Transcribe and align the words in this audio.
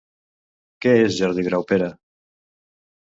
Què 0.85 0.93
és 1.01 1.19
Jordi 1.19 1.47
Graupera? 1.49 1.91